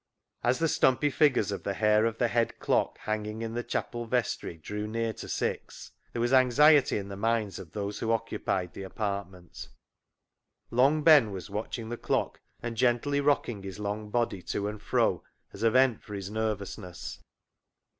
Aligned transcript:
As 0.43 0.57
the 0.57 0.67
stumpy 0.67 1.11
fingers 1.11 1.51
of 1.51 1.61
the 1.61 1.75
hair 1.75 2.05
of 2.07 2.17
the 2.17 2.27
head 2.27 2.57
clock 2.57 2.97
hanging 2.97 3.43
in 3.43 3.53
the 3.53 3.61
chapel 3.63 4.07
vestry 4.07 4.57
drew 4.57 4.87
near 4.87 5.13
to 5.13 5.29
six, 5.29 5.91
there 6.11 6.19
was 6.19 6.33
anxiety 6.33 6.97
in 6.97 7.07
the 7.07 7.15
minds 7.15 7.59
of 7.59 7.73
those 7.73 7.99
who 7.99 8.11
occupied 8.11 8.73
the 8.73 8.81
apartment. 8.81 9.67
Long 10.71 11.03
Ben 11.03 11.29
was 11.31 11.51
watching 11.51 11.89
the 11.89 11.97
clock 11.97 12.39
and 12.63 12.75
gently 12.75 13.21
rocking 13.21 13.61
his 13.61 13.77
long 13.77 14.09
body 14.09 14.41
to 14.41 14.67
and 14.67 14.81
fro 14.81 15.21
as 15.53 15.61
a 15.61 15.69
vent 15.69 16.01
for 16.01 16.15
his 16.15 16.31
nervousness. 16.31 17.19